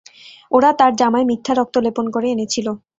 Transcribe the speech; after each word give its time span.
ওরা 0.51 0.69
তার 0.79 0.91
জামায় 0.95 1.25
মিথ্যা 1.29 1.53
রক্ত 1.55 1.75
লেপন 1.85 2.05
করে 2.15 2.27
এনেছিল। 2.29 2.67